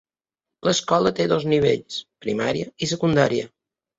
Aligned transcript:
L'escola 0.67 1.11
té 1.19 1.27
dos 1.33 1.43
nivells: 1.51 1.99
primària 2.27 2.71
i 2.87 2.91
secundària. 2.95 3.47